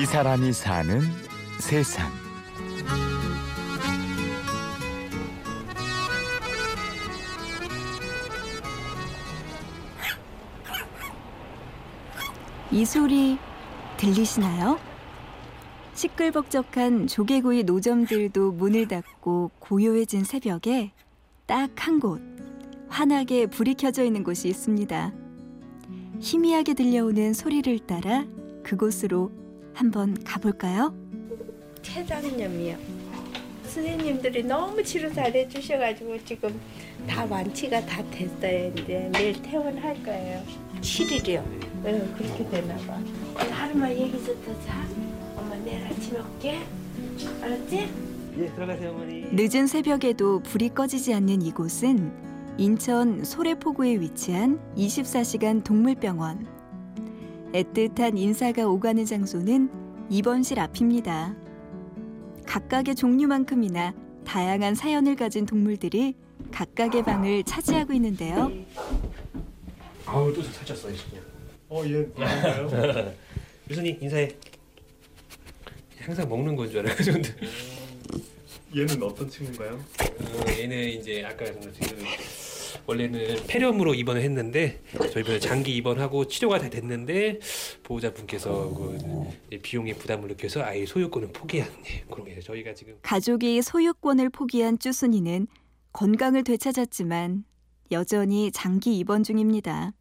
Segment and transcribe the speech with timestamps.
[0.00, 1.00] 이 사람이 사는
[1.60, 2.10] 세상.
[12.70, 13.38] 이 소리
[13.96, 14.78] 들리시나요?
[15.94, 20.92] 시끌벅적한 조개구이 노점들도 문을 닫고 고요해진 새벽에
[21.46, 22.20] 딱 한 곳
[22.88, 25.12] 환하게 불이 켜져 있는 곳이 있습니다.
[26.20, 28.24] 희미하게 들려오는 소리를 따라
[28.62, 29.30] 그곳으로
[29.74, 30.94] 한번 가볼까요?
[31.82, 32.76] 최장님이요.
[33.64, 36.58] 선생님들이 너무 치료 잘해 주셔가지고 지금
[37.08, 38.72] 다 완치가 다 됐어요.
[38.76, 40.42] 이제 내일 퇴원할 거예요.
[40.80, 41.42] 7일이요.
[41.82, 42.98] 네, 그렇게 되나 봐.
[43.50, 44.86] 하루만 여기서 더 자.
[45.36, 46.60] 엄마 내일 아침에 올게.
[47.42, 47.88] 알았지?
[48.38, 49.24] 예, 들어가세요, 어머니.
[49.32, 52.12] 늦은 새벽에도 불이 꺼지지 않는 이곳은
[52.58, 56.53] 인천 소래포구에 위치한 24시간 동물병원.
[57.54, 59.70] 애틋한 인사가 오가는 장소는
[60.10, 61.36] 입원실 앞입니다.
[62.46, 63.94] 각각의 종류만큼이나
[64.24, 66.16] 다양한 사연을 가진 동물들이
[66.50, 68.50] 각각의 방을 차지하고 있는데요.
[70.04, 70.92] 아우, 또 살쪘어.
[71.68, 73.14] 어, 얘 누군가요?
[73.70, 74.28] 유순이 인사해.
[76.00, 77.18] 항상 먹는 건 줄 알아가지고.
[78.76, 79.74] 얘는 어떤 친구인가요?
[80.00, 81.72] 어, 얘는 이제 아까 지금
[82.86, 84.82] 원래는 폐렴으로 입원을 했는데
[85.12, 87.40] 저희 병원 장기 입원하고 치료가 다 됐는데
[87.82, 94.28] 보호자분께서 그 비용의 부담을 느껴서 아예 소유권을 포기한 예, 그런 게 저희가 지금 가족이 소유권을
[94.30, 95.46] 포기한 쭈순이는
[95.92, 97.44] 건강을 되찾았지만
[97.92, 99.92] 여전히 장기 입원 중입니다.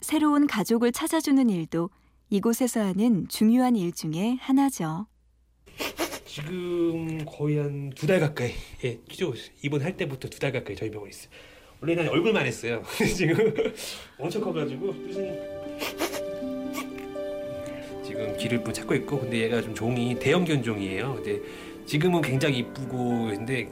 [0.00, 1.90] 새로운 가족을 찾아주는 일도
[2.30, 5.06] 이곳에서 하는 중요한 일 중에 하나죠.
[6.26, 8.52] 지금 거의 한 두 달 가까이
[8.84, 11.30] 예 치료 입원할 때부터 두 달 가까이 저희 병원에 있어요.
[11.80, 12.82] 원래는 한 얼굴만 했어요.
[13.16, 13.54] 지금
[14.18, 14.94] 엄청 커가지고
[18.02, 21.14] 지금 귀를 또 찾고 있고 근데 얘가 좀 종이 대형 견종이에요.
[21.16, 21.40] 근데
[21.86, 23.68] 지금은 굉장히 이쁘고 근데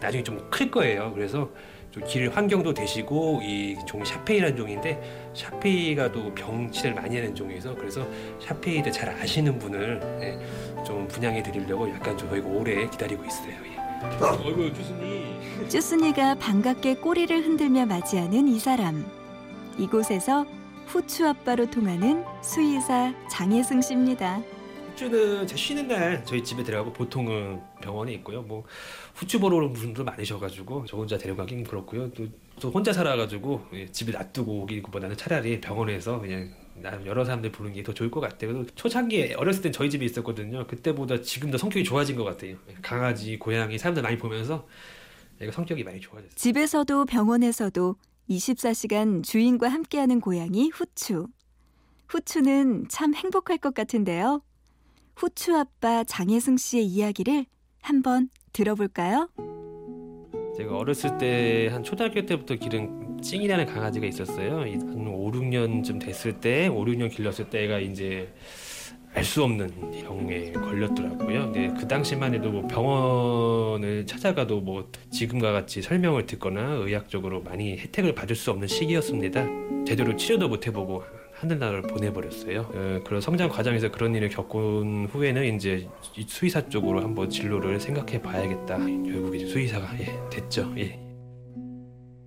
[0.00, 1.12] 나중에 좀 클 거예요.
[1.14, 1.50] 그래서
[1.90, 8.06] 좀길 환경도 되시고 이 종이 샤페이라는 종인데 샤페이가 또 병치를 많이 하는 종이어서 그래서
[8.40, 10.38] 샤페이를 잘 아시는 분을 예,
[10.84, 13.73] 좀 분양해 드리려고 약간 좀 저희가 오래 기다리고 있어요.
[14.12, 14.24] 예.
[14.24, 15.68] 어이구 교수님.
[15.68, 19.04] 쭈순이가 반갑게 꼬리를 흔들며 맞이하는 이 사람.
[19.78, 20.46] 이곳에서
[20.86, 24.42] 후추 아빠로 통하는 수의사 장혜승 씨입니다.
[24.92, 28.42] 후추는 제 쉬는 날 저희 집에 들어가고 보통은 병원에 있고요.
[28.42, 28.64] 뭐
[29.14, 32.10] 후추 보러 오는 분도 많으셔가지고 저 혼자 데려가긴 그렇고요.
[32.12, 32.26] 또,
[32.60, 37.82] 또 혼자 살아가지고 예, 집에 놔두고 오기보다는 차라리 병원에서 그냥 나 여러 사람들 보는 게
[37.82, 38.64] 더 좋을 것 같아요.
[38.74, 40.66] 초창기에 어렸을 땐 저희 집에 있었거든요.
[40.66, 42.56] 그때보다 지금 더 성격이 좋아진 것 같아요.
[42.68, 44.66] 예, 강아지, 고양이 사람들 많이 보면서
[45.40, 46.34] 얘가 성격이 많이 좋아졌어요.
[46.34, 47.96] 집에서도 병원에서도
[48.30, 51.26] 24시간 주인과 함께하는 고양이 후추.
[52.08, 54.42] 후추는 참 행복할 것 같은데요.
[55.16, 57.46] 후추 아빠 장혜승 씨의 이야기를
[57.82, 59.28] 한번 들어볼까요?
[60.56, 64.66] 제가 어렸을 때 한 초등학교 때부터 기른 찡이라는 강아지가 있었어요.
[64.66, 68.28] 이한 5, 6년쯤 됐을 때, 5, 6년 길렀을 때 애가 이제
[69.14, 69.70] 알 수 없는
[70.02, 71.52] 병에 걸렸더라고요.
[71.52, 78.14] 근데 그 당시만 해도 뭐 병원을 찾아가도 뭐 지금과 같이 설명을 듣거나 의학적으로 많이 혜택을
[78.14, 79.46] 받을 수 없는 시기였습니다.
[79.86, 82.60] 제대로 치료도 못 해보고 하늘나라를 보내버렸어요.
[82.74, 88.20] 어, 그런 성장 과정에서 그런 일을 겪은 후에는 이제 이 수의사 쪽으로 한번 진로를 생각해
[88.20, 88.78] 봐야겠다.
[88.78, 90.72] 결국 이제 수의사가 예, 됐죠.
[90.78, 91.13] 예.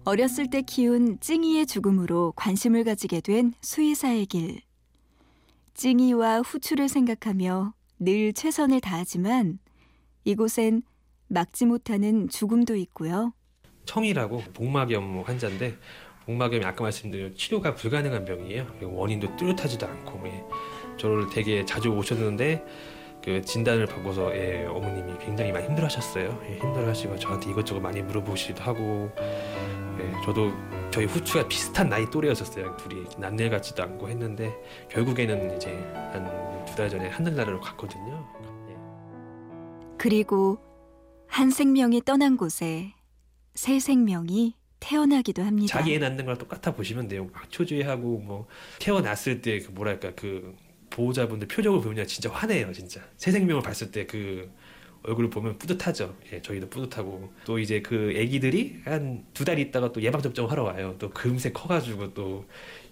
[0.08, 4.62] 어렸을 때 키운 찡이의 죽음으로 관심을 가지게 된 수의사의 길.
[5.74, 9.60] 찡이와 후추를 생각하며 늘 최선을 다하지만
[10.24, 10.84] 이곳엔
[11.28, 13.34] 막지 못하는 죽음도 있고요.
[13.84, 15.78] 청이라고 복막염 환자인데
[16.26, 18.66] 복막염이 아까 말씀드린 치료가 불가능한 병이에요.
[18.84, 20.42] 원인도 뚜렷하지도 않고 예.
[20.98, 22.64] 저를 되게 자주 오셨는데
[23.28, 26.42] 그 진단을 받고서 예, 어머님이 굉장히 많이 힘들어하셨어요.
[26.50, 29.12] 예, 힘들어하시고 저한테 이것저것 많이 물어보시기도 하고
[30.00, 30.54] 예, 저도
[30.92, 32.78] 저희 후추가 비슷한 나이 또래였었어요.
[32.78, 34.56] 둘이 남일 같지도 않고 했는데
[34.90, 38.26] 결국에는 이제 한 두 달 전에 하늘나라로 갔거든요.
[38.70, 38.76] 예.
[39.98, 40.58] 그리고
[41.28, 42.94] 한 생명이 떠난 곳에
[43.56, 45.78] 새 생명이 태어나기도 합니다.
[45.78, 47.28] 자기 애 낳는 거랑 똑같아 보시면 돼요.
[47.34, 48.48] 막 초조해하고 뭐
[48.80, 50.56] 태어났을 때 그 뭐랄까 그
[51.02, 53.02] 보호자분들 표정을 보면 진짜 화내요, 진짜.
[53.18, 54.50] 새 생명을 봤을 때 그
[55.04, 56.18] 얼굴을 보면 뿌듯하죠.
[56.34, 60.64] 예, 저희도 뿌듯하고 또 이제 그 아기들이 한 두 달 있다가 또 예방 접종 하러
[60.64, 60.96] 와요.
[60.98, 62.46] 또 금세 커가지고 또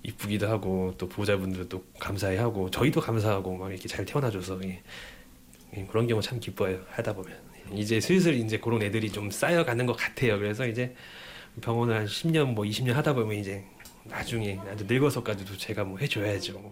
[0.04, 4.82] 이쁘기도 하고 또 보호자분들도 감사해하고 저희도 감사하고 막 이렇게 잘 태어나줘서 예.
[5.76, 6.80] 예, 그런 경우 참 기뻐요.
[6.92, 7.36] 하다 보면
[7.74, 10.38] 이제 슬슬 이제 그런 애들이 좀 쌓여가는 것 같아요.
[10.38, 10.94] 그래서 이제
[11.62, 13.64] 병원을 한 10년 뭐 20년 하다 보면 이제
[14.04, 16.72] 나중에 나도 늙어서까지도 제가 뭐 해줘야죠.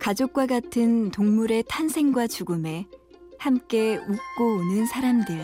[0.00, 0.04] 뭐.
[0.04, 2.86] 가족과 같은 동물의 탄생과 죽음에
[3.38, 5.38] 함께 웃고 우는 사람들.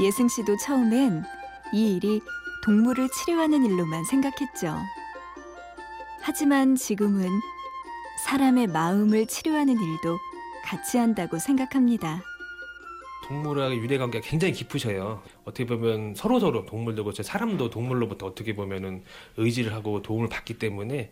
[0.00, 1.22] 예승 씨도 처음엔
[1.72, 2.20] 이 일이
[2.64, 4.76] 동물을 치료하는 일로만 생각했죠.
[6.20, 7.28] 하지만 지금은
[8.24, 10.18] 사람의 마음을 치료하는 일도
[10.64, 12.22] 같이 한다고 생각합니다.
[13.26, 15.22] 동물하고 유대 관계가 굉장히 깊으셔요.
[15.44, 17.22] 어떻게 보면 서로 서로 동물도 그렇죠.
[17.22, 19.02] 사람도 동물로부터 어떻게 보면은
[19.36, 21.08] 의지를 하고 도움을 받기 때문에 이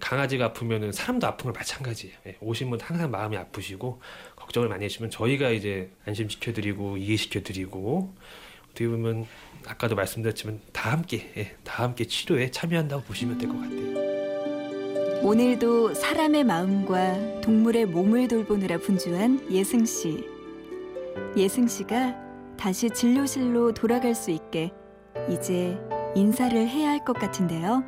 [0.00, 2.16] 강아지가 아프면은 사람도 아픈 걸 마찬가지예요.
[2.26, 4.00] 예, 오신 분 항상 마음이 아프시고
[4.36, 8.12] 걱정을 많이 해주시면 저희가 이제 안심시켜드리고 이해시켜드리고
[8.70, 9.26] 어떻게 보면
[9.66, 14.06] 아까도 말씀드렸지만 다 함께 예, 다 함께 치료에 참여한다고 보시면 될 것 같아요.
[15.22, 20.24] 오늘도 사람의 마음과 동물의 몸을 돌보느라 분주한 예승 씨.
[21.36, 22.14] 예승 씨가
[22.58, 24.70] 다시 진료실로 돌아갈 수 있게
[25.30, 25.78] 이제
[26.14, 27.82] 인사를 해야 할 것 같은데요.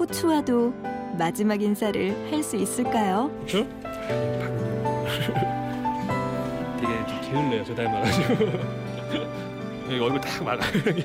[0.00, 0.72] 후추와도
[1.18, 3.30] 마지막 인사를 할 수 있을까요?
[3.46, 3.68] 그렇죠?
[6.80, 7.64] 되게 좀 게을러요.
[7.66, 8.32] 저 닮아가지고
[9.92, 10.72] 여기 얼굴 딱 막아요.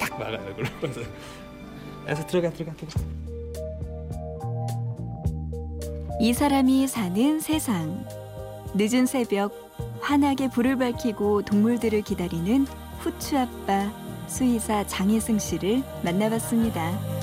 [0.00, 0.52] 딱 막아요.
[0.56, 1.00] 그러면서
[2.04, 3.00] 그래서 들어가 들어가 들어가.
[6.20, 8.04] 이 사람이 사는 세상.
[8.74, 9.52] 늦은 새벽
[10.00, 12.66] 환하게 불을 밝히고 동물들을 기다리는
[12.98, 13.88] 후추 아빠
[14.26, 17.21] 수의사 장혜승 씨를 만나봤습니다.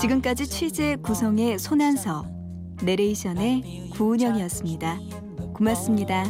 [0.00, 2.24] 지금까지 취재 구성의 손한서,
[2.84, 4.98] 내레이션의 구은영이었습니다.
[5.54, 6.24] 고맙습니다.